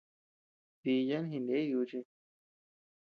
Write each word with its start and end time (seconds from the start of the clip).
Diyan 0.83 1.25
jiney 1.31 1.65
duchii. 1.73 2.05